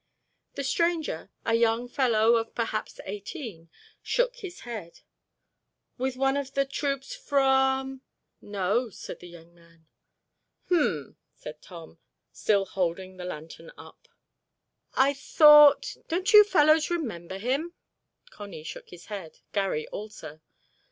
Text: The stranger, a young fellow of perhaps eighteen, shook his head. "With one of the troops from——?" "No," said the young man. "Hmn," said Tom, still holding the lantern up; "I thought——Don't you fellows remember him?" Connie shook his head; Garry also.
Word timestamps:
The 0.55 0.63
stranger, 0.63 1.29
a 1.45 1.53
young 1.53 1.87
fellow 1.87 2.35
of 2.37 2.55
perhaps 2.55 2.99
eighteen, 3.05 3.69
shook 4.01 4.37
his 4.37 4.61
head. 4.61 5.01
"With 5.99 6.15
one 6.17 6.35
of 6.37 6.55
the 6.55 6.65
troops 6.65 7.13
from——?" 7.15 8.01
"No," 8.41 8.89
said 8.89 9.19
the 9.19 9.27
young 9.27 9.53
man. 9.53 9.85
"Hmn," 10.69 11.17
said 11.35 11.61
Tom, 11.61 11.99
still 12.31 12.65
holding 12.65 13.17
the 13.17 13.25
lantern 13.25 13.71
up; 13.77 14.07
"I 14.95 15.13
thought——Don't 15.13 16.33
you 16.33 16.45
fellows 16.45 16.89
remember 16.89 17.37
him?" 17.37 17.75
Connie 18.31 18.63
shook 18.63 18.89
his 18.89 19.05
head; 19.05 19.41
Garry 19.53 19.87
also. 19.89 20.41